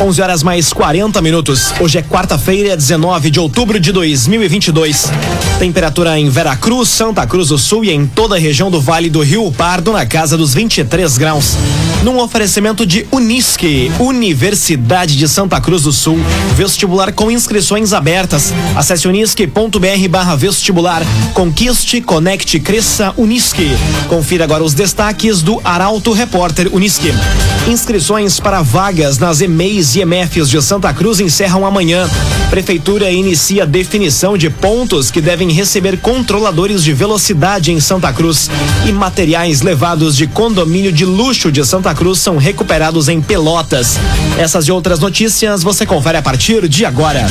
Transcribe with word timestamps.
11 0.00 0.22
horas 0.22 0.42
mais 0.42 0.72
40 0.72 1.20
minutos. 1.20 1.74
Hoje 1.78 1.98
é 1.98 2.02
quarta-feira, 2.02 2.74
19 2.74 3.30
de 3.30 3.38
outubro 3.38 3.78
de 3.78 3.92
2022. 3.92 5.10
Temperatura 5.58 6.18
em 6.18 6.30
Veracruz, 6.30 6.88
Santa 6.88 7.26
Cruz 7.26 7.48
do 7.48 7.58
Sul 7.58 7.84
e 7.84 7.90
em 7.90 8.06
toda 8.06 8.36
a 8.36 8.38
região 8.38 8.70
do 8.70 8.80
Vale 8.80 9.10
do 9.10 9.20
Rio 9.20 9.52
Pardo 9.52 9.92
na 9.92 10.06
casa 10.06 10.38
dos 10.38 10.54
23 10.54 11.18
graus. 11.18 11.54
Num 12.02 12.18
oferecimento 12.18 12.86
de 12.86 13.06
Unisque, 13.12 13.92
Universidade 14.00 15.18
de 15.18 15.28
Santa 15.28 15.60
Cruz 15.60 15.82
do 15.82 15.92
Sul, 15.92 16.18
vestibular 16.56 17.12
com 17.12 17.30
inscrições 17.30 17.92
abertas. 17.92 18.54
Acesse 18.74 19.06
unisque.br/barra 19.06 20.34
vestibular. 20.34 21.02
Conquiste, 21.34 22.00
conecte, 22.00 22.58
cresça, 22.58 23.12
Unisque. 23.18 23.68
Confira 24.08 24.44
agora 24.44 24.64
os 24.64 24.72
destaques 24.72 25.42
do 25.42 25.60
Arauto 25.62 26.12
Repórter 26.12 26.74
Unisque. 26.74 27.12
Inscrições 27.68 28.40
para 28.40 28.62
vagas 28.62 29.18
nas 29.18 29.42
EMEIs 29.42 29.94
e 29.94 30.00
EMFs 30.00 30.48
de 30.48 30.62
Santa 30.62 30.94
Cruz 30.94 31.20
encerram 31.20 31.66
amanhã. 31.66 32.08
Prefeitura 32.48 33.10
inicia 33.10 33.66
definição 33.66 34.38
de 34.38 34.48
pontos 34.48 35.10
que 35.10 35.20
devem 35.20 35.52
receber 35.52 35.98
controladores 35.98 36.82
de 36.82 36.94
velocidade 36.94 37.70
em 37.70 37.78
Santa 37.78 38.10
Cruz. 38.10 38.50
E 38.86 38.92
materiais 38.92 39.60
levados 39.60 40.16
de 40.16 40.26
condomínio 40.26 40.90
de 40.90 41.04
luxo 41.04 41.52
de 41.52 41.62
Santa 41.64 41.89
Cruz 41.94 42.18
são 42.18 42.36
recuperados 42.36 43.08
em 43.08 43.20
Pelotas. 43.20 43.98
Essas 44.38 44.66
e 44.66 44.72
outras 44.72 44.98
notícias 44.98 45.62
você 45.62 45.84
confere 45.84 46.18
a 46.18 46.22
partir 46.22 46.68
de 46.68 46.84
agora. 46.84 47.26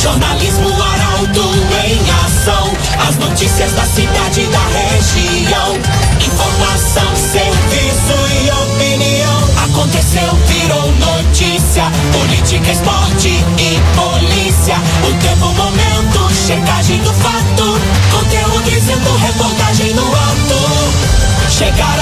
Jornalismo 0.00 0.68
Arauto 0.68 1.54
em 1.84 2.00
ação. 2.24 2.72
As 3.08 3.16
notícias 3.16 3.72
da 3.72 3.84
cidade 3.84 4.46
da 4.46 4.64
região. 4.78 5.78
Informação, 6.20 7.16
serviço 7.16 8.16
e 8.42 8.50
opinião. 8.50 9.42
Aconteceu, 9.64 10.34
virou 10.46 10.92
notícia. 10.92 11.84
Política, 12.12 12.72
esporte 12.72 13.28
e 13.28 13.80
polícia. 13.96 14.76
O 15.08 15.12
tempo, 15.22 15.46
momento, 15.54 16.34
checagem 16.46 16.98
do 16.98 17.12
fato. 17.14 17.78
Conteúdo 18.10 18.70
dizendo, 18.70 19.16
reportagem 19.18 19.94
no 19.94 20.06
ato. 20.06 21.12
Chegaram 21.50 22.01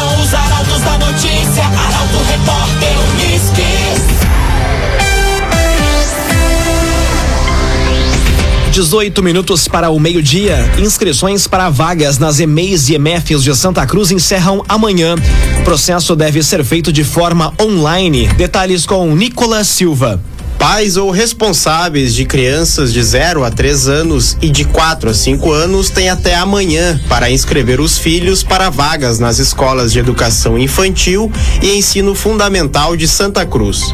18 8.80 9.22
minutos 9.22 9.68
para 9.68 9.90
o 9.90 10.00
meio-dia. 10.00 10.56
Inscrições 10.78 11.46
para 11.46 11.68
vagas 11.68 12.18
nas 12.18 12.40
EMEIs 12.40 12.88
e 12.88 12.94
EMFs 12.94 13.44
de 13.44 13.54
Santa 13.54 13.86
Cruz 13.86 14.10
encerram 14.10 14.64
amanhã. 14.66 15.16
O 15.60 15.64
processo 15.64 16.16
deve 16.16 16.42
ser 16.42 16.64
feito 16.64 16.90
de 16.90 17.04
forma 17.04 17.52
online. 17.60 18.26
Detalhes 18.28 18.86
com 18.86 19.14
Nicolas 19.14 19.68
Silva. 19.68 20.18
Pais 20.58 20.96
ou 20.96 21.10
responsáveis 21.10 22.14
de 22.14 22.24
crianças 22.24 22.90
de 22.90 23.02
0 23.02 23.44
a 23.44 23.50
3 23.50 23.86
anos 23.86 24.38
e 24.40 24.48
de 24.48 24.64
4 24.64 25.10
a 25.10 25.14
5 25.14 25.52
anos 25.52 25.90
têm 25.90 26.08
até 26.08 26.34
amanhã 26.34 26.98
para 27.06 27.30
inscrever 27.30 27.80
os 27.80 27.98
filhos 27.98 28.42
para 28.42 28.70
vagas 28.70 29.18
nas 29.18 29.38
escolas 29.38 29.92
de 29.92 29.98
educação 29.98 30.58
infantil 30.58 31.30
e 31.62 31.76
ensino 31.76 32.14
fundamental 32.14 32.96
de 32.96 33.06
Santa 33.06 33.44
Cruz. 33.44 33.92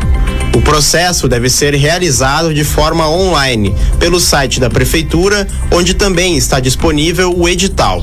O 0.56 0.60
processo 0.62 1.28
deve 1.28 1.50
ser 1.50 1.74
realizado 1.74 2.54
de 2.54 2.64
forma 2.64 3.06
online 3.06 3.76
pelo 3.98 4.18
site 4.18 4.58
da 4.58 4.70
Prefeitura, 4.70 5.46
onde 5.70 5.92
também 5.92 6.34
está 6.34 6.58
disponível 6.58 7.38
o 7.38 7.46
edital. 7.46 8.02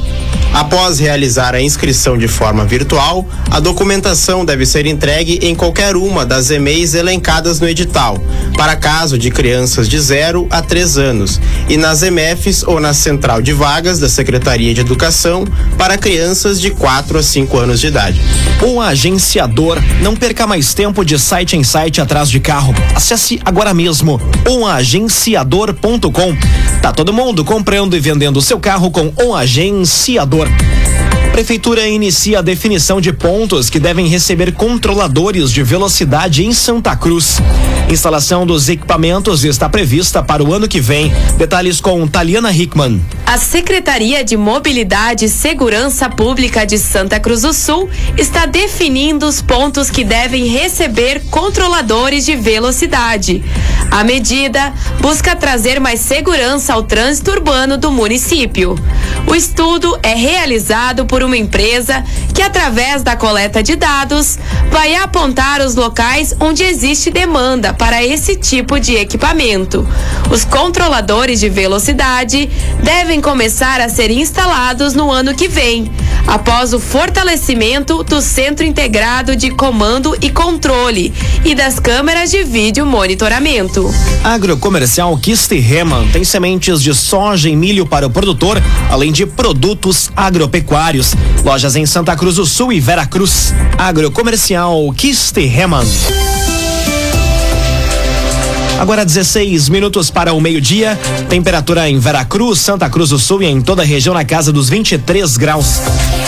Após 0.54 1.00
realizar 1.00 1.56
a 1.56 1.62
inscrição 1.62 2.16
de 2.16 2.28
forma 2.28 2.64
virtual, 2.64 3.28
a 3.50 3.60
documentação 3.60 4.46
deve 4.46 4.68
ser 4.68 4.86
entregue 4.86 5.40
em 5.42 5.56
qualquer 5.56 5.96
uma 5.96 6.28
das 6.28 6.52
EMEIs 6.52 6.94
elencadas 6.94 7.60
no 7.60 7.68
edital, 7.68 8.24
para 8.56 8.76
caso 8.76 9.18
de 9.18 9.32
crianças 9.32 9.90
de 9.90 10.00
0 10.00 10.46
a 10.52 10.62
3 10.62 11.00
anos, 11.00 11.42
e 11.68 11.76
nas 11.76 12.04
EMFs 12.04 12.62
ou 12.68 12.80
na 12.80 12.94
central 12.94 13.42
de 13.42 13.52
vagas 13.52 13.98
da 13.98 14.08
Secretaria 14.08 14.76
de 14.76 14.82
Educação 14.82 15.44
para 15.76 15.98
crianças 15.98 16.62
de 16.62 16.70
4 16.70 17.18
a 17.18 17.24
5 17.24 17.58
anos 17.58 17.80
de 17.80 17.88
idade. 17.88 18.22
O 18.62 18.80
agenciador. 18.80 19.82
Não 20.04 20.16
perca 20.16 20.46
mais 20.46 20.76
tempo 20.76 21.04
de 21.04 21.18
site 21.18 21.58
em 21.58 21.64
site 21.64 22.00
atrás 22.00 22.30
de 22.30 22.40
carro. 22.44 22.76
Acesse 22.94 23.40
agora 23.44 23.74
mesmo 23.74 24.22
oagenciador.com. 24.48 26.38
Tá 26.82 26.92
todo 26.92 27.14
mundo 27.14 27.44
comprando 27.46 27.96
e 27.96 28.00
vendendo 28.00 28.42
seu 28.42 28.60
carro 28.60 28.92
com 28.92 29.12
o 29.24 29.34
agenciador. 29.34 30.48
Prefeitura 31.34 31.88
inicia 31.88 32.38
a 32.38 32.42
definição 32.44 33.02
de 33.02 33.12
pontos 33.12 33.68
que 33.68 33.80
devem 33.80 34.06
receber 34.06 34.52
controladores 34.52 35.52
de 35.52 35.64
velocidade 35.64 36.46
em 36.46 36.54
Santa 36.54 36.96
Cruz. 36.96 37.42
Instalação 37.90 38.46
dos 38.46 38.70
equipamentos 38.70 39.44
está 39.44 39.68
prevista 39.68 40.22
para 40.22 40.44
o 40.44 40.54
ano 40.54 40.68
que 40.68 40.80
vem. 40.80 41.12
Detalhes 41.36 41.82
com 41.82 42.08
Taliana 42.08 42.52
Hickman. 42.52 43.04
A 43.26 43.40
Secretaria 43.40 44.24
de 44.24 44.38
Mobilidade 44.38 45.26
e 45.26 45.30
Segurança 45.30 46.08
Pública 46.08 46.68
de 46.68 46.78
Santa 46.78 47.20
Cruz 47.20 47.42
do 47.42 47.52
Sul 47.52 47.90
está 48.16 48.46
definindo 48.46 49.26
os 49.26 49.42
pontos 49.42 49.90
que 49.90 50.04
devem 50.04 50.46
receber 50.46 51.24
controladores 51.32 52.26
de 52.26 52.36
velocidade. 52.36 53.44
A 53.90 54.04
medida 54.04 54.72
busca 55.02 55.36
trazer 55.36 55.80
mais 55.80 56.00
segurança 56.00 56.74
ao 56.74 56.84
trânsito 56.84 57.32
urbano 57.32 57.76
do 57.76 57.92
município. 57.92 58.76
O 59.28 59.34
estudo 59.34 59.98
é 60.04 60.14
realizado 60.14 61.06
por 61.06 61.23
uma 61.24 61.38
empresa 61.38 62.04
que, 62.34 62.42
através 62.42 63.04
da 63.04 63.16
coleta 63.16 63.64
de 63.64 63.76
dados, 63.76 64.38
vai 64.70 64.96
apontar 64.96 65.62
os 65.62 65.76
locais 65.76 66.36
onde 66.40 66.64
existe 66.64 67.10
demanda 67.10 67.74
para 67.74 68.04
esse 68.04 68.36
tipo 68.36 68.80
de 68.80 68.96
equipamento. 68.96 69.88
Os 70.32 70.44
controladores 70.44 71.40
de 71.40 71.50
velocidade 71.50 72.50
devem 72.84 73.22
começar 73.22 73.80
a 73.82 73.90
ser 73.90 74.12
instalados 74.12 74.94
no 74.94 75.12
ano 75.12 75.34
que 75.36 75.48
vem, 75.48 75.92
após 76.28 76.74
o 76.74 76.80
fortalecimento 76.80 78.04
do 78.04 78.22
Centro 78.22 78.66
Integrado 78.66 79.36
de 79.36 79.52
Comando 79.52 80.16
e 80.22 80.30
Controle 80.30 81.14
e 81.46 81.54
das 81.54 81.80
câmeras 81.80 82.32
de 82.32 82.44
vídeo 82.44 82.86
monitoramento. 82.86 83.94
Agrocomercial 84.24 85.18
Kisterreman 85.18 86.08
tem 86.12 86.24
sementes 86.24 86.82
de 86.82 86.94
soja 86.94 87.50
e 87.50 87.56
milho 87.56 87.86
para 87.86 88.08
o 88.08 88.10
produtor, 88.10 88.62
além 88.90 89.12
de 89.12 89.26
produtos 89.26 90.10
agropecuários. 90.16 91.13
Lojas 91.44 91.76
em 91.76 91.86
Santa 91.86 92.16
Cruz 92.16 92.36
do 92.36 92.46
Sul 92.46 92.72
e 92.72 92.80
Veracruz. 92.80 93.54
Agrocomercial 93.78 94.92
Kisterreman. 94.96 96.23
Agora 98.84 99.06
16 99.06 99.70
minutos 99.70 100.12
para 100.12 100.34
o 100.34 100.42
meio-dia. 100.42 101.00
Temperatura 101.30 101.90
em 101.90 101.98
Veracruz, 102.00 102.60
Santa 102.60 102.90
Cruz 102.90 103.12
do 103.12 103.18
Sul 103.18 103.42
e 103.42 103.46
em 103.46 103.62
toda 103.62 103.82
a 103.82 103.86
região 103.86 104.14
na 104.14 104.26
casa 104.26 104.52
dos 104.52 104.68
23 104.68 105.38
graus. 105.38 105.80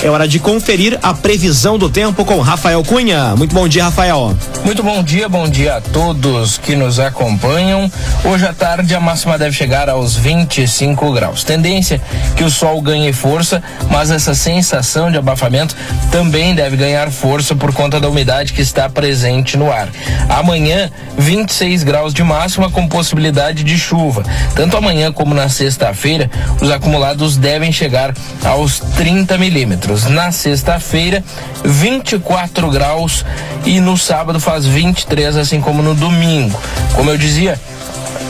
É 0.01 0.09
hora 0.09 0.25
de 0.25 0.39
conferir 0.39 0.97
a 1.03 1.13
previsão 1.13 1.77
do 1.77 1.89
tempo 1.89 2.23
com 2.23 2.39
Rafael 2.39 2.81
Cunha. 2.81 3.35
Muito 3.35 3.53
bom 3.53 3.67
dia, 3.67 3.83
Rafael. 3.83 4.37
Muito 4.63 4.81
bom 4.81 5.03
dia, 5.03 5.27
bom 5.27 5.49
dia 5.49 5.75
a 5.75 5.81
todos 5.81 6.57
que 6.57 6.77
nos 6.77 6.97
acompanham. 6.97 7.91
Hoje 8.23 8.45
à 8.45 8.53
tarde 8.53 8.95
a 8.95 9.01
máxima 9.01 9.37
deve 9.37 9.51
chegar 9.51 9.89
aos 9.89 10.15
25 10.15 11.11
graus. 11.11 11.43
Tendência 11.43 12.01
que 12.37 12.43
o 12.45 12.49
sol 12.49 12.81
ganhe 12.81 13.11
força, 13.11 13.61
mas 13.89 14.11
essa 14.11 14.33
sensação 14.33 15.11
de 15.11 15.17
abafamento 15.17 15.75
também 16.09 16.55
deve 16.55 16.77
ganhar 16.77 17.11
força 17.11 17.53
por 17.53 17.73
conta 17.73 17.99
da 17.99 18.07
umidade 18.07 18.53
que 18.53 18.61
está 18.61 18.89
presente 18.89 19.57
no 19.57 19.69
ar. 19.69 19.89
Amanhã, 20.29 20.89
26 21.17 21.83
graus 21.83 22.13
de 22.13 22.23
máxima 22.23 22.44
com 22.71 22.87
possibilidade 22.87 23.63
de 23.63 23.77
chuva. 23.77 24.23
Tanto 24.55 24.77
amanhã 24.77 25.11
como 25.11 25.33
na 25.33 25.49
sexta-feira, 25.49 26.29
os 26.61 26.69
acumulados 26.69 27.37
devem 27.37 27.71
chegar 27.71 28.13
aos 28.43 28.79
30 28.79 29.37
milímetros. 29.37 30.05
Na 30.05 30.31
sexta-feira, 30.31 31.23
24 31.63 32.69
graus 32.69 33.25
e 33.65 33.79
no 33.79 33.97
sábado 33.97 34.39
faz 34.39 34.65
23, 34.65 35.35
assim 35.35 35.59
como 35.59 35.81
no 35.81 35.95
domingo. 35.95 36.59
Como 36.93 37.09
eu 37.09 37.17
dizia, 37.17 37.59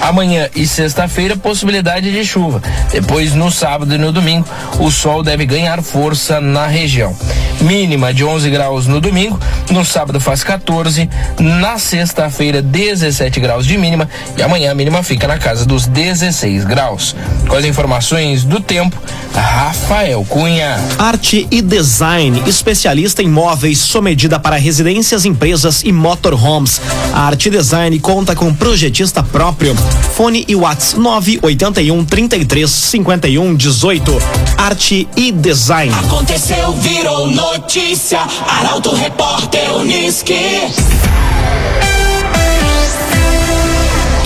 Amanhã 0.05 0.47
e 0.55 0.67
sexta-feira, 0.67 1.35
possibilidade 1.35 2.11
de 2.11 2.23
chuva. 2.23 2.61
Depois, 2.91 3.33
no 3.33 3.51
sábado 3.51 3.95
e 3.95 3.97
no 3.97 4.11
domingo, 4.11 4.47
o 4.79 4.91
sol 4.91 5.23
deve 5.23 5.47
ganhar 5.47 5.81
força 5.81 6.39
na 6.39 6.67
região. 6.67 7.17
Mínima 7.59 8.13
de 8.13 8.23
11 8.23 8.47
graus 8.51 8.85
no 8.85 9.01
domingo, 9.01 9.39
no 9.71 9.83
sábado 9.83 10.19
faz 10.19 10.43
14, 10.43 11.09
na 11.39 11.79
sexta-feira 11.79 12.61
17 12.61 13.39
graus 13.39 13.65
de 13.65 13.77
mínima 13.79 14.07
e 14.37 14.43
amanhã 14.43 14.71
a 14.71 14.75
mínima 14.75 15.01
fica 15.01 15.27
na 15.27 15.39
casa 15.39 15.65
dos 15.65 15.87
16 15.87 16.65
graus. 16.65 17.15
Com 17.47 17.55
as 17.55 17.65
informações 17.65 18.43
do 18.43 18.59
tempo, 18.59 19.01
Rafael 19.33 20.23
Cunha. 20.29 20.77
Arte 20.99 21.47
e 21.49 21.63
design, 21.63 22.43
especialista 22.45 23.23
em 23.23 23.27
móveis, 23.27 23.79
somedida 23.79 24.39
para 24.39 24.57
residências, 24.57 25.25
empresas 25.25 25.81
e 25.83 25.91
motorhomes. 25.91 26.79
A 27.11 27.21
Arte 27.21 27.47
e 27.47 27.51
Design 27.51 27.99
conta 27.99 28.35
com 28.35 28.53
projetista 28.53 29.23
próprio. 29.23 29.75
Fone 30.15 30.45
e 30.47 30.55
Whats 30.55 30.93
981 30.93 32.05
33 32.05 32.69
51 32.69 33.55
18. 33.55 34.21
Arte 34.57 35.07
e 35.15 35.31
design. 35.31 35.93
Aconteceu, 35.93 36.71
virou 36.73 37.27
notícia. 37.27 38.19
Arauto 38.47 38.93
Repórter 38.95 39.75
Uniski. 39.75 40.35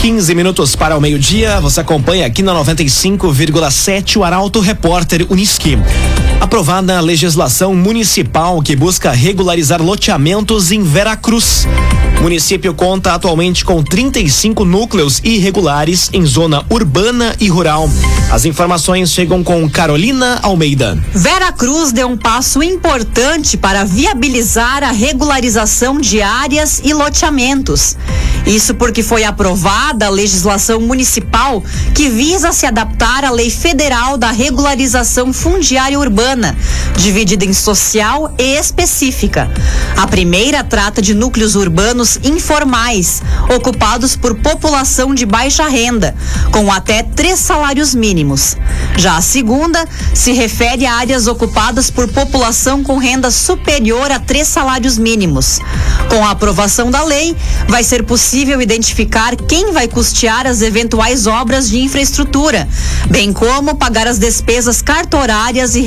15 0.02 0.34
minutos 0.34 0.76
para 0.78 0.98
o 0.98 1.02
meio-dia. 1.02 1.60
Você 1.60 1.82
acompanha 1.82 2.26
aqui 2.26 2.42
na 2.42 2.54
95,7 2.54 4.16
o 4.18 4.24
Arauto 4.24 4.62
Repórter 4.62 5.28
Uniski. 5.30 5.78
Aprovada 6.50 6.98
a 6.98 7.00
legislação 7.00 7.76
municipal 7.76 8.60
que 8.60 8.76
busca 8.76 9.12
regularizar 9.12 9.80
loteamentos 9.84 10.72
em 10.72 10.82
Veracruz. 10.82 11.68
O 12.20 12.24
município 12.24 12.74
conta 12.74 13.14
atualmente 13.14 13.64
com 13.64 13.84
35 13.84 14.66
núcleos 14.66 15.22
irregulares 15.24 16.10
em 16.12 16.26
zona 16.26 16.66
urbana 16.70 17.36
e 17.40 17.48
rural. 17.48 17.88
As 18.32 18.46
informações 18.46 19.12
chegam 19.12 19.44
com 19.44 19.70
Carolina 19.70 20.40
Almeida. 20.42 20.98
Vera 21.14 21.52
Cruz 21.52 21.92
deu 21.92 22.08
um 22.08 22.18
passo 22.18 22.62
importante 22.62 23.56
para 23.56 23.86
viabilizar 23.86 24.84
a 24.84 24.92
regularização 24.92 26.00
de 26.02 26.22
áreas 26.22 26.82
e 26.84 26.94
loteamentos. 26.94 27.96
Isso 28.46 28.74
porque 28.74 29.04
foi 29.04 29.24
aprovada 29.24 30.08
a 30.08 30.10
legislação 30.10 30.82
municipal 30.82 31.64
que 31.94 32.10
visa 32.10 32.52
se 32.52 32.66
adaptar 32.66 33.24
à 33.24 33.32
lei 33.32 33.50
federal 33.50 34.18
da 34.18 34.32
regularização 34.32 35.32
fundiária 35.32 36.00
urbana, 36.00 36.39
dividida 36.96 37.46
em 37.46 37.54
social 37.54 38.34
e 38.38 38.56
específica. 38.58 39.52
A 39.98 40.08
primeira 40.08 40.64
trata 40.64 41.02
de 41.02 41.14
núcleos 41.14 41.56
urbanos 41.56 42.20
informais, 42.24 43.22
ocupados 43.56 44.16
por 44.16 44.36
população 44.36 45.14
de 45.14 45.26
baixa 45.26 45.68
renda, 45.68 46.16
com 46.52 46.72
até 46.72 47.04
três 47.04 47.40
salários 47.40 47.94
mínimos. 47.94 48.58
Já 48.98 49.18
a 49.18 49.22
segunda 49.22 49.88
se 50.14 50.32
refere 50.34 50.86
a 50.86 50.94
áreas 50.94 51.28
ocupadas 51.28 51.90
por 51.90 52.08
população 52.08 52.84
com 52.84 52.98
renda 52.98 53.32
superior 53.32 54.12
a 54.12 54.20
três 54.20 54.48
salários 54.48 54.98
mínimos. 54.98 55.60
Com 56.10 56.26
a 56.26 56.32
aprovação 56.32 56.90
da 56.90 57.04
lei, 57.04 57.36
vai 57.68 57.84
ser 57.84 58.04
possível 58.04 58.62
identificar 58.62 59.36
quem 59.36 59.72
vai 59.72 59.88
custear 59.88 60.48
as 60.48 60.62
eventuais 60.62 61.28
obras 61.28 61.70
de 61.70 61.80
infraestrutura, 61.80 62.68
bem 63.10 63.32
como 63.32 63.76
pagar 63.76 64.08
as 64.08 64.18
despesas 64.18 64.82
cartorárias 64.82 65.76
e 65.76 65.82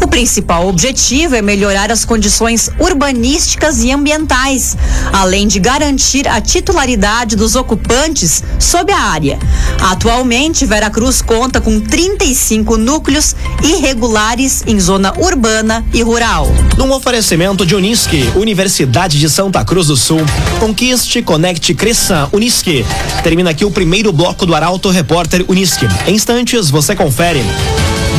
O 0.00 0.06
principal 0.06 0.68
objetivo 0.68 1.34
é 1.34 1.42
melhorar 1.42 1.90
as 1.90 2.04
condições 2.04 2.70
urbanísticas 2.78 3.82
e 3.82 3.90
ambientais, 3.90 4.76
além 5.12 5.48
de 5.48 5.58
garantir 5.58 6.28
a 6.28 6.40
titularidade 6.40 7.34
dos 7.34 7.56
ocupantes 7.56 8.44
sobre 8.56 8.92
a 8.92 9.00
área. 9.00 9.36
Atualmente, 9.80 10.64
Veracruz 10.64 11.20
conta 11.20 11.60
com 11.60 11.80
35 11.80 12.76
núcleos 12.76 13.34
irregulares 13.64 14.62
em 14.64 14.78
zona 14.78 15.12
urbana 15.18 15.84
e 15.92 16.02
rural. 16.02 16.46
Num 16.78 16.92
oferecimento 16.92 17.66
de 17.66 17.74
Unisque, 17.74 18.30
Universidade 18.36 19.18
de 19.18 19.28
Santa 19.28 19.64
Cruz 19.64 19.88
do 19.88 19.96
Sul, 19.96 20.20
conquiste, 20.60 21.20
conecte, 21.20 21.74
cresça, 21.74 22.28
Unisque. 22.32 22.86
Termina 23.24 23.50
aqui 23.50 23.64
o 23.64 23.72
primeiro 23.72 24.12
bloco 24.12 24.46
do 24.46 24.54
Arauto 24.54 24.88
Repórter 24.88 25.44
Unisque. 25.48 25.88
Em 26.06 26.14
instantes, 26.14 26.70
você 26.70 26.94
confere. 26.94 27.42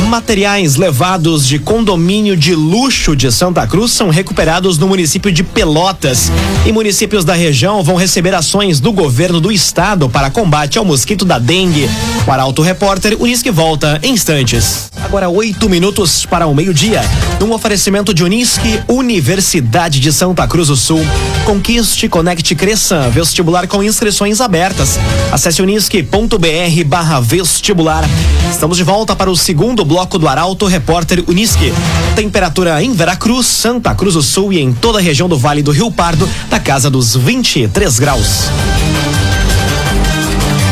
Materiais 0.08 0.76
levados 0.76 1.46
de 1.46 1.58
condomínio 1.58 2.36
de 2.36 2.54
luxo 2.54 3.16
de 3.16 3.32
Santa 3.32 3.66
Cruz 3.66 3.92
são 3.92 4.10
recuperados 4.10 4.76
no 4.76 4.86
município 4.86 5.32
de 5.32 5.42
Pelotas. 5.42 6.30
E 6.66 6.72
municípios 6.72 7.24
da 7.24 7.32
região 7.32 7.82
vão 7.82 7.96
receber 7.96 8.34
ações 8.34 8.78
do 8.78 8.92
governo 8.92 9.40
do 9.40 9.50
estado 9.50 10.10
para 10.10 10.30
combate 10.30 10.76
ao 10.76 10.84
mosquito 10.84 11.24
da 11.24 11.38
dengue. 11.38 11.88
O 12.26 12.30
Arauto 12.30 12.60
Repórter 12.60 13.16
Unisque 13.18 13.50
volta 13.50 13.98
em 14.02 14.12
instantes. 14.12 14.90
Agora 15.02 15.28
oito 15.28 15.68
minutos 15.68 16.26
para 16.26 16.46
o 16.46 16.54
meio-dia. 16.54 17.00
Num 17.40 17.52
oferecimento 17.52 18.12
de 18.12 18.22
Unisque, 18.22 18.80
Universidade 18.86 19.98
de 19.98 20.12
Santa 20.12 20.46
Cruz 20.46 20.68
do 20.68 20.76
Sul. 20.76 21.00
Conquiste, 21.44 22.08
conecte, 22.08 22.54
cresça. 22.54 23.08
Vestibular 23.08 23.66
com 23.66 23.82
inscrições 23.82 24.40
abertas. 24.40 24.98
Acesse 25.32 25.62
unisque.br 25.62 26.84
barra 26.86 27.20
vestibular. 27.20 28.04
Estamos 28.50 28.76
de 28.76 28.84
volta 28.84 29.16
para 29.16 29.30
o 29.30 29.36
segundo 29.36 29.84
bloco 29.84 29.91
do 29.92 30.26
Arauto 30.26 30.64
Repórter 30.64 31.22
Unisque. 31.28 31.70
Temperatura 32.16 32.82
em 32.82 32.94
Veracruz, 32.94 33.46
Santa 33.46 33.94
Cruz 33.94 34.14
do 34.14 34.22
Sul 34.22 34.50
e 34.50 34.58
em 34.58 34.72
toda 34.72 34.98
a 34.98 35.02
região 35.02 35.28
do 35.28 35.36
Vale 35.36 35.62
do 35.62 35.70
Rio 35.70 35.90
Pardo, 35.90 36.26
da 36.48 36.58
casa 36.58 36.88
dos 36.88 37.14
23 37.14 37.98
graus. 37.98 38.48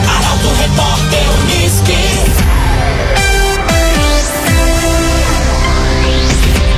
Arauto 0.09 0.49
Repórter 0.59 1.23
Unisque. 1.43 1.95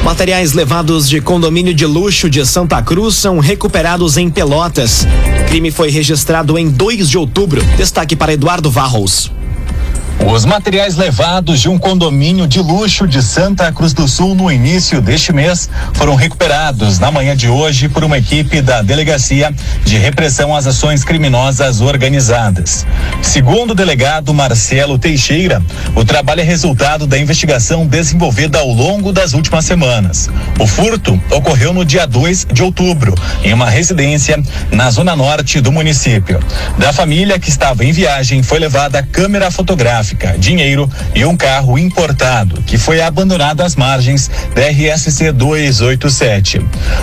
Materiais 0.03 0.53
levados 0.53 1.09
de 1.09 1.21
condomínio 1.21 1.73
de 1.73 1.87
luxo 1.87 2.29
de 2.29 2.45
Santa 2.45 2.83
Cruz 2.83 3.15
são 3.15 3.39
recuperados 3.39 4.17
em 4.17 4.29
Pelotas. 4.29 5.07
O 5.43 5.45
crime 5.45 5.71
foi 5.71 5.91
registrado 5.91 6.59
em 6.59 6.69
2 6.69 7.09
de 7.09 7.17
outubro. 7.17 7.63
Destaque 7.77 8.17
para 8.17 8.33
Eduardo 8.33 8.69
Varros. 8.69 9.31
Os 10.21 10.45
materiais 10.47 10.97
levados 10.97 11.61
de 11.61 11.69
um 11.69 11.77
condomínio 11.77 12.47
de 12.47 12.61
luxo 12.61 13.07
de 13.07 13.23
Santa 13.23 13.71
Cruz 13.73 13.93
do 13.93 14.07
Sul 14.07 14.35
no 14.35 14.51
início 14.51 15.01
deste 15.01 15.33
mês 15.33 15.69
foram 15.95 16.15
recuperados 16.15 16.99
na 16.99 17.11
manhã 17.11 17.37
de 17.37 17.49
hoje 17.49 17.89
por 17.89 18.03
uma 18.05 18.19
equipe 18.19 18.63
da 18.63 18.83
Delegacia 18.83 19.53
de 19.85 19.99
Repressão 19.99 20.55
às 20.55 20.67
Ações 20.67 21.05
Criminosas 21.05 21.81
Organizadas. 21.81 22.87
Segundo 23.21 23.73
o 23.73 23.75
delegado 23.75 24.33
Marcelo 24.33 24.99
Teixeira, 24.99 25.63
o 25.95 26.05
trabalho 26.05 26.41
é 26.41 26.45
resultado 26.45 27.07
da 27.07 27.19
investigação 27.19 27.87
desenvolvida 27.87 28.59
ao 28.59 28.69
longo 28.69 29.13
das 29.13 29.35
últimas 29.35 29.65
semanas. 29.65 30.31
O 30.59 30.67
furto 30.67 31.21
ocorreu 31.31 31.75
no 31.75 31.85
dia 31.85 32.07
2 32.07 32.47
de 32.53 32.63
outubro, 32.63 33.15
em 33.45 33.53
uma 33.53 33.69
residência 33.69 34.43
na 34.71 34.91
zona 34.91 35.15
norte 35.15 35.61
do 35.61 35.73
município. 35.73 36.41
Da 36.79 36.93
família 36.93 37.39
que 37.39 37.51
estava 37.51 37.85
em 37.85 37.93
viagem 37.93 38.43
foi 38.43 38.59
levada 38.59 39.03
câmera 39.03 39.51
fotográfica 39.51 40.02
dinheiro 40.39 40.89
e 41.15 41.25
um 41.25 41.37
carro 41.37 41.79
importado 41.79 42.63
que 42.63 42.77
foi 42.79 43.01
abandonado 43.01 43.61
às 43.63 43.77
margens 43.77 44.31
da 44.55 44.63
RSC 44.69 45.33
287. 45.33 46.61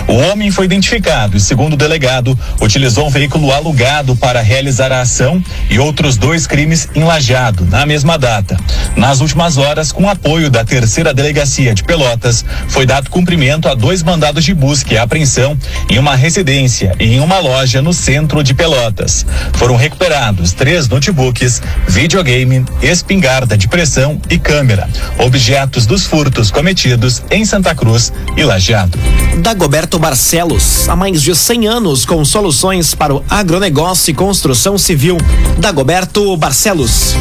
O 0.08 0.14
homem 0.14 0.50
foi 0.50 0.64
identificado 0.64 1.36
e, 1.36 1.40
segundo 1.40 1.74
o 1.74 1.76
delegado, 1.76 2.38
utilizou 2.60 3.06
um 3.06 3.10
veículo 3.10 3.52
alugado 3.52 4.16
para 4.16 4.40
realizar 4.40 4.92
a 4.92 5.00
ação 5.00 5.42
e 5.68 5.78
outros 5.78 6.16
dois 6.16 6.46
crimes 6.46 6.88
em 6.94 7.04
Lajado 7.04 7.64
na 7.66 7.86
mesma 7.86 8.18
data. 8.18 8.56
Nas 8.96 9.20
últimas 9.20 9.56
horas, 9.56 9.92
com 9.92 10.08
apoio 10.08 10.50
da 10.50 10.64
terceira 10.64 11.14
delegacia 11.14 11.74
de 11.74 11.82
Pelotas, 11.84 12.44
foi 12.68 12.86
dado 12.86 13.10
cumprimento 13.10 13.68
a 13.68 13.74
dois 13.74 14.02
mandados 14.02 14.44
de 14.44 14.54
busca 14.54 14.94
e 14.94 14.98
apreensão 14.98 15.56
em 15.88 15.98
uma 15.98 16.16
residência 16.16 16.94
e 16.98 17.14
em 17.14 17.20
uma 17.20 17.38
loja 17.38 17.80
no 17.80 17.92
centro 17.92 18.42
de 18.42 18.54
Pelotas. 18.54 19.24
Foram 19.54 19.76
recuperados 19.76 20.52
três 20.52 20.88
notebooks, 20.88 21.62
videogame, 21.88 22.64
espingarda 22.90 23.56
de 23.56 23.68
pressão 23.68 24.20
e 24.28 24.38
câmera, 24.38 24.88
objetos 25.18 25.86
dos 25.86 26.06
furtos 26.06 26.50
cometidos 26.50 27.22
em 27.30 27.44
Santa 27.44 27.74
Cruz 27.74 28.12
e 28.36 28.42
Lajeado. 28.42 28.98
Dagoberto 29.38 29.98
Barcelos, 29.98 30.88
há 30.88 30.96
mais 30.96 31.22
de 31.22 31.34
100 31.34 31.66
anos 31.66 32.04
com 32.04 32.24
soluções 32.24 32.94
para 32.94 33.14
o 33.14 33.24
agronegócio 33.28 34.10
e 34.10 34.14
construção 34.14 34.76
civil. 34.76 35.16
Dagoberto 35.58 36.36
Barcelos. 36.36 37.14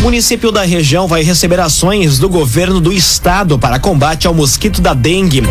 Município 0.00 0.52
da 0.52 0.62
região 0.62 1.08
vai 1.08 1.22
receber 1.22 1.58
ações 1.58 2.18
do 2.18 2.28
governo 2.28 2.80
do 2.80 2.92
estado 2.92 3.58
para 3.58 3.78
combate 3.78 4.26
ao 4.26 4.34
mosquito 4.34 4.80
da 4.80 4.94
dengue. 4.94 5.42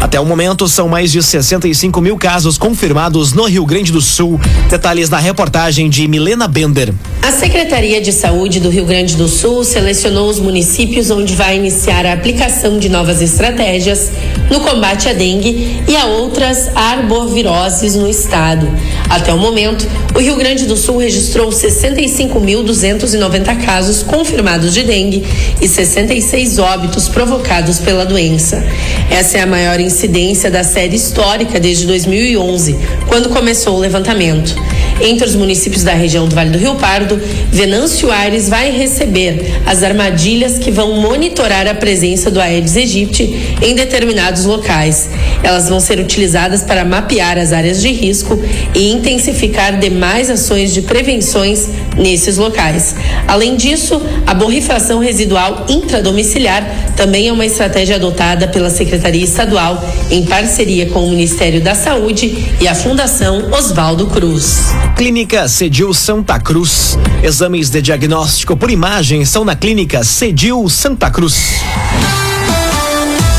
Até 0.00 0.18
o 0.18 0.24
momento, 0.24 0.66
são 0.66 0.88
mais 0.88 1.12
de 1.12 1.22
65 1.22 2.00
mil 2.00 2.16
casos 2.16 2.56
confirmados 2.56 3.34
no 3.34 3.44
Rio 3.44 3.66
Grande 3.66 3.92
do 3.92 4.00
Sul. 4.00 4.40
Detalhes 4.68 5.10
na 5.10 5.18
reportagem 5.18 5.90
de 5.90 6.08
Milena 6.08 6.48
Bender. 6.48 6.94
A 7.22 7.30
Secretaria 7.30 8.00
de 8.00 8.10
Saúde 8.10 8.60
do 8.60 8.70
Rio 8.70 8.86
Grande 8.86 9.14
do 9.14 9.28
Sul 9.28 9.62
selecionou 9.62 10.30
os 10.30 10.40
municípios 10.40 11.10
onde 11.10 11.34
vai 11.34 11.56
iniciar 11.56 12.06
a 12.06 12.14
aplicação 12.14 12.78
de 12.78 12.88
novas 12.88 13.20
estratégias 13.20 14.10
no 14.50 14.60
combate 14.60 15.08
à 15.08 15.12
dengue 15.12 15.82
e 15.86 15.96
a 15.96 16.06
outras 16.06 16.74
arboviroses 16.74 17.94
no 17.94 18.08
estado. 18.08 18.66
Até 19.08 19.34
o 19.34 19.38
momento, 19.38 19.86
o 20.14 20.18
Rio 20.18 20.36
Grande 20.36 20.64
do 20.64 20.76
Sul 20.76 20.96
registrou 20.96 21.50
65.290 21.50 23.64
casos 23.64 23.89
confirmados 24.02 24.72
de 24.72 24.82
dengue 24.82 25.24
e 25.60 25.68
66 25.68 26.58
óbitos 26.58 27.08
provocados 27.08 27.78
pela 27.78 28.06
doença. 28.06 28.64
Essa 29.10 29.38
é 29.38 29.40
a 29.42 29.46
maior 29.46 29.80
incidência 29.80 30.50
da 30.50 30.62
série 30.62 30.96
histórica 30.96 31.58
desde 31.58 31.86
2011, 31.86 32.76
quando 33.08 33.28
começou 33.28 33.76
o 33.76 33.80
levantamento. 33.80 34.54
Entre 35.00 35.26
os 35.26 35.34
municípios 35.34 35.82
da 35.82 35.94
região 35.94 36.28
do 36.28 36.34
Vale 36.34 36.50
do 36.50 36.58
Rio 36.58 36.74
Pardo, 36.74 37.18
Venâncio 37.50 38.10
Aires 38.10 38.48
vai 38.50 38.70
receber 38.70 39.60
as 39.64 39.82
armadilhas 39.82 40.58
que 40.58 40.70
vão 40.70 41.00
monitorar 41.00 41.66
a 41.66 41.74
presença 41.74 42.30
do 42.30 42.38
Aedes 42.38 42.76
aegypti 42.76 43.56
em 43.62 43.74
determinados 43.74 44.44
locais. 44.44 45.08
Elas 45.42 45.70
vão 45.70 45.80
ser 45.80 45.98
utilizadas 45.98 46.62
para 46.62 46.84
mapear 46.84 47.38
as 47.38 47.52
áreas 47.52 47.80
de 47.80 47.90
risco 47.90 48.38
e 48.74 48.90
intensificar 48.90 49.78
demais 49.78 50.28
ações 50.28 50.74
de 50.74 50.82
prevenções 50.82 51.68
nesses 51.96 52.36
locais. 52.36 52.94
Além 53.26 53.56
disso, 53.56 53.79
a 54.26 54.34
borrifação 54.34 54.98
residual 54.98 55.66
intradomiciliar 55.68 56.92
também 56.96 57.28
é 57.28 57.32
uma 57.32 57.46
estratégia 57.46 57.96
adotada 57.96 58.46
pela 58.48 58.68
Secretaria 58.68 59.24
Estadual 59.24 59.82
em 60.10 60.24
parceria 60.26 60.86
com 60.90 61.06
o 61.06 61.10
Ministério 61.10 61.62
da 61.62 61.74
Saúde 61.74 62.52
e 62.60 62.68
a 62.68 62.74
Fundação 62.74 63.50
Oswaldo 63.50 64.06
Cruz. 64.08 64.70
Clínica 64.96 65.48
Cedil 65.48 65.94
Santa 65.94 66.38
Cruz. 66.38 66.98
Exames 67.22 67.70
de 67.70 67.80
diagnóstico 67.80 68.56
por 68.56 68.70
imagem 68.70 69.24
são 69.24 69.44
na 69.44 69.56
Clínica 69.56 70.04
Cedil 70.04 70.68
Santa 70.68 71.10
Cruz. 71.10 71.60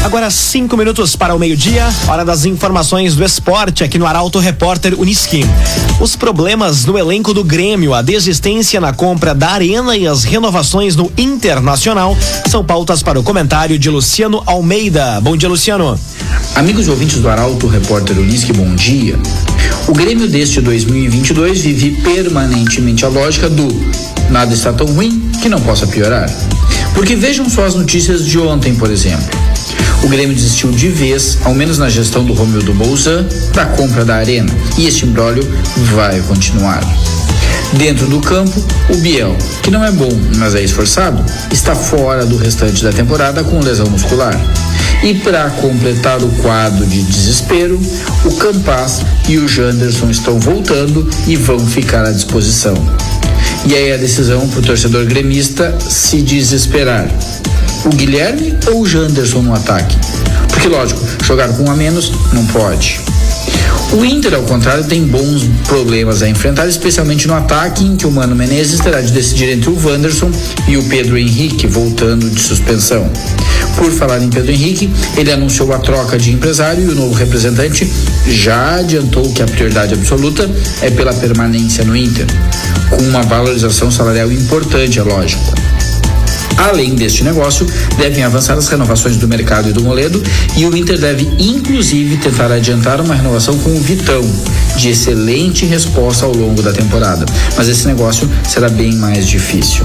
Agora 0.04 0.32
cinco 0.32 0.76
minutos 0.76 1.16
para 1.16 1.36
o 1.36 1.40
meio-dia, 1.40 1.88
hora 2.08 2.26
das 2.26 2.44
informações 2.44 3.16
do 3.16 3.24
esporte 3.24 3.84
aqui 3.84 4.00
no 4.00 4.08
Arauto 4.08 4.40
Repórter 4.40 5.00
Uniski. 5.00 5.46
Os 6.00 6.16
problemas 6.16 6.86
no 6.86 6.98
elenco 6.98 7.36
do 7.36 7.44
Grêmio, 7.44 7.94
a 7.94 8.02
desistência 8.02 8.82
na 8.82 8.94
compra 8.94 9.36
da 9.36 9.52
Arena 9.52 9.96
e 9.96 10.08
as 10.08 10.24
renovações 10.24 10.96
no 10.96 11.12
Internacional 11.18 12.18
são 12.50 12.66
pautas 12.66 13.04
para 13.04 13.20
o 13.20 13.24
comentário 13.24 13.78
de 13.78 13.90
Luciano 13.90 14.42
Almeida. 14.48 15.22
Bom 15.22 15.38
dia, 15.38 15.48
Luciano. 15.48 15.98
Amigos 16.56 16.88
e 16.88 16.90
ouvintes 16.90 17.20
do 17.20 17.30
Arauto 17.30 17.68
Repórter 17.68 18.18
Uniski, 18.18 18.52
bom 18.54 18.74
dia. 18.74 19.20
O 19.88 19.94
Grêmio 19.94 20.28
deste 20.28 20.62
2022 20.62 21.62
vive 21.62 22.02
permanentemente 22.02 23.06
a 23.06 23.08
lógica 23.08 23.48
do 23.48 23.68
nada 24.32 24.54
está 24.54 24.74
tão 24.74 24.88
ruim 24.88 25.30
que 25.42 25.50
não 25.50 25.60
possa 25.62 25.86
piorar. 25.86 26.30
Porque 26.94 27.16
vejam 27.16 27.50
só 27.50 27.66
as 27.66 27.76
notícias 27.76 28.26
de 28.26 28.38
ontem, 28.38 28.76
por 28.76 28.92
exemplo. 28.92 29.30
O 30.04 30.08
Grêmio 30.08 30.36
desistiu 30.36 30.72
de 30.72 30.90
vez, 30.90 31.38
ao 31.44 31.54
menos 31.54 31.78
na 31.78 31.90
gestão 31.90 32.26
do 32.26 32.34
Romildo 32.34 32.74
Bolzan, 32.74 33.28
da 33.54 33.66
compra 33.66 34.04
da 34.04 34.16
arena. 34.16 34.52
E 34.78 34.88
este 34.88 35.06
imbróglio 35.06 35.48
vai 35.94 36.20
continuar. 36.22 36.82
Dentro 37.74 38.08
do 38.08 38.20
campo, 38.20 38.64
o 38.90 38.98
Biel, 38.98 39.36
que 39.64 39.72
não 39.72 39.84
é 39.84 39.92
bom, 39.92 40.10
mas 40.38 40.56
é 40.56 40.62
esforçado, 40.62 41.24
está 41.52 41.74
fora 41.74 42.26
do 42.26 42.36
restante 42.36 42.84
da 42.84 42.92
temporada 42.92 43.44
com 43.44 43.60
lesão 43.60 43.86
muscular. 43.88 44.38
E 45.04 45.16
para 45.16 45.50
completar 45.52 46.22
o 46.22 46.30
quadro 46.42 46.86
de 46.86 47.02
desespero, 47.02 47.80
o 48.26 48.36
Campas 48.36 49.02
e 49.28 49.38
o 49.38 49.48
Janderson 49.48 50.10
estão 50.10 50.40
voltando 50.40 51.10
e 51.26 51.36
vão 51.36 51.60
ficar 51.66 52.06
à 52.06 52.12
disposição. 52.12 52.76
E 53.66 53.76
aí 53.76 53.92
a 53.92 53.98
decisão 53.98 54.48
para 54.50 54.60
o 54.60 54.64
torcedor 54.64 55.06
gremista 55.06 55.78
se 55.80 56.22
desesperar 56.22 57.08
o 57.86 57.90
Guilherme 57.90 58.58
ou 58.68 58.82
o 58.82 58.86
Janderson 58.86 59.42
no 59.42 59.54
ataque? 59.54 59.98
Porque, 60.50 60.68
lógico, 60.68 61.02
jogar 61.24 61.50
com 61.50 61.64
um 61.64 61.72
a 61.72 61.76
menos 61.76 62.12
não 62.34 62.46
pode. 62.48 63.00
O 63.94 64.06
Inter, 64.06 64.34
ao 64.36 64.44
contrário, 64.44 64.86
tem 64.86 65.04
bons 65.06 65.44
problemas 65.68 66.22
a 66.22 66.30
enfrentar, 66.30 66.68
especialmente 66.68 67.28
no 67.28 67.34
ataque, 67.34 67.84
em 67.84 67.96
que 67.96 68.08
o 68.08 68.12
Mano 68.12 68.36
Menezes 68.36 68.80
terá 68.80 69.02
de 69.02 69.12
decidir 69.12 69.50
entre 69.50 69.70
o 69.70 69.78
Wanderson 69.86 70.32
e 70.68 70.78
o 70.78 70.84
Pedro 70.84 71.18
Henrique, 71.18 71.68
voltando 71.68 72.30
de 72.30 72.42
suspensão. 72.42 73.10
Por 73.76 73.92
falar 73.92 74.22
em 74.22 74.30
Pedro 74.30 74.52
Henrique, 74.52 74.90
ele 75.18 75.32
anunciou 75.32 75.74
a 75.74 75.80
troca 75.80 76.18
de 76.18 76.32
empresário 76.32 76.84
e 76.84 76.88
o 76.88 76.96
novo 76.96 77.14
representante 77.14 77.92
já 78.28 78.76
adiantou 78.76 79.32
que 79.34 79.42
a 79.42 79.46
prioridade 79.46 79.94
absoluta 79.94 80.50
é 80.82 80.90
pela 80.92 81.14
permanência 81.14 81.84
no 81.84 81.96
Inter, 81.96 82.28
com 82.90 82.98
uma 83.04 83.22
valorização 83.22 83.90
salarial 83.90 84.32
importante, 84.32 85.00
é 85.00 85.04
lógico. 85.04 85.54
Além 86.58 86.94
deste 86.94 87.24
negócio, 87.24 87.66
devem 87.98 88.24
avançar 88.24 88.56
as 88.56 88.68
renovações 88.68 89.18
do 89.18 89.28
mercado 89.28 89.70
e 89.70 89.74
do 89.74 89.82
Moledo 89.82 90.22
e 90.56 90.66
o 90.66 90.78
Inter 90.78 91.00
deve 91.00 91.28
inclusive 91.40 92.18
tentar 92.18 92.52
adiantar 92.52 93.02
uma 93.02 93.16
renovação 93.16 93.58
com 93.58 93.72
o 93.72 93.82
Vitão, 93.82 94.22
de 94.78 94.90
excelente 94.90 95.66
resposta 95.66 96.26
ao 96.26 96.34
longo 96.34 96.62
da 96.62 96.72
temporada. 96.72 97.26
Mas 97.58 97.68
esse 97.68 97.88
negócio 97.88 98.30
será 98.48 98.70
bem 98.70 98.94
mais 98.94 99.28
difícil. 99.28 99.84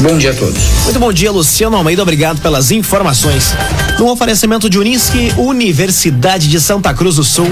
Bom 0.00 0.18
dia 0.18 0.32
a 0.32 0.34
todos. 0.34 0.60
Muito 0.82 0.98
bom 0.98 1.12
dia, 1.12 1.30
Luciano 1.30 1.76
Almeida. 1.76 2.02
Obrigado 2.02 2.40
pelas 2.40 2.72
informações. 2.72 3.54
No 3.96 4.10
oferecimento 4.10 4.68
de 4.68 4.76
Unisque, 4.76 5.32
Universidade 5.36 6.48
de 6.48 6.60
Santa 6.60 6.92
Cruz 6.92 7.14
do 7.14 7.22
Sul. 7.22 7.46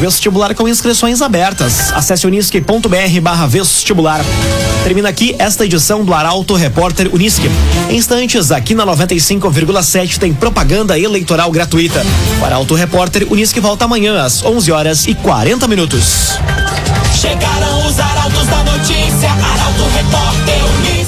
Vestibular 0.00 0.54
com 0.56 0.68
inscrições 0.68 1.22
abertas. 1.22 1.92
Acesse 1.92 2.26
unisque.br 2.26 3.20
barra 3.22 3.46
vestibular. 3.46 4.24
Termina 4.82 5.08
aqui 5.08 5.36
esta 5.38 5.64
edição 5.64 6.04
do 6.04 6.12
Arauto 6.12 6.54
Repórter 6.54 7.08
Unisque. 7.14 7.48
Em 7.88 7.96
instantes, 7.96 8.50
aqui 8.50 8.74
na 8.74 8.84
95,7 8.84 10.18
tem 10.18 10.34
propaganda 10.34 10.98
eleitoral 10.98 11.50
gratuita. 11.52 12.04
O 12.40 12.44
Arauto 12.44 12.74
Repórter 12.74 13.24
Unisque 13.30 13.60
volta 13.60 13.84
amanhã 13.84 14.20
às 14.20 14.44
11 14.44 14.72
horas 14.72 15.06
e 15.06 15.14
40 15.14 15.68
minutos. 15.68 16.38
Chegaram 17.18 17.86
os 17.86 17.98
arautos 18.00 18.46
da 18.48 18.64
notícia, 18.64 19.30
Arauto 19.30 19.84
Repórter 19.94 20.64
Unisque. 20.78 21.03